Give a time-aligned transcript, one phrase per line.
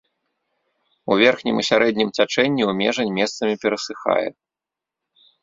[1.11, 4.27] У верхнім і сярэднім цячэнні ў межань месцамі перасыхае.